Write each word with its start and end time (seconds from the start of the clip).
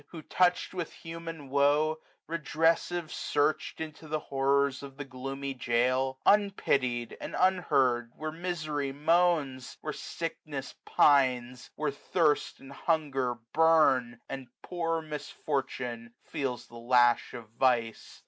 Who, 0.07 0.23
touched 0.23 0.73
with 0.73 0.91
human 0.93 1.47
woe, 1.51 1.99
redrcssive 2.27 3.11
search'd 3.11 3.79
Into 3.79 4.07
the 4.07 4.17
horrors 4.17 4.81
of 4.81 4.97
the 4.97 5.05
gloomy 5.05 5.53
jail? 5.53 6.17
361 6.23 6.41
Unpitied, 6.41 7.17
and 7.21 7.35
unheard, 7.39 8.11
where 8.15 8.31
misery 8.31 8.91
moans; 8.93 9.77
Where 9.81 9.93
sickness 9.93 10.73
pines; 10.85 11.69
where 11.75 11.91
thirft 11.91 12.59
and 12.59 12.73
hunger 12.73 13.37
bum. 13.53 14.19
And 14.27 14.47
poor 14.63 15.03
misfortune 15.03 16.15
feels 16.23 16.65
the 16.65 16.77
lash 16.79 17.35
of 17.35 17.49
vice. 17.49 18.19